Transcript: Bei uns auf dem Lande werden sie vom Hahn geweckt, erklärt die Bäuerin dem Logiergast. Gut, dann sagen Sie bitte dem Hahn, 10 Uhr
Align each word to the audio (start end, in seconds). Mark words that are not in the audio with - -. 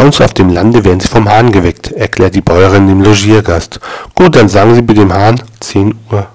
Bei 0.00 0.06
uns 0.06 0.18
auf 0.22 0.32
dem 0.32 0.48
Lande 0.48 0.82
werden 0.82 0.98
sie 0.98 1.08
vom 1.08 1.28
Hahn 1.28 1.52
geweckt, 1.52 1.92
erklärt 1.92 2.34
die 2.34 2.40
Bäuerin 2.40 2.86
dem 2.86 3.02
Logiergast. 3.02 3.80
Gut, 4.14 4.34
dann 4.34 4.48
sagen 4.48 4.74
Sie 4.74 4.80
bitte 4.80 5.00
dem 5.00 5.12
Hahn, 5.12 5.42
10 5.60 5.94
Uhr 6.10 6.26